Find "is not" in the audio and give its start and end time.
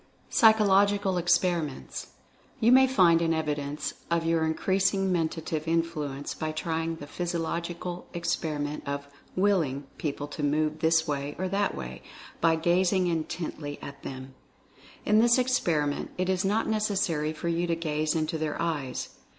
16.29-16.67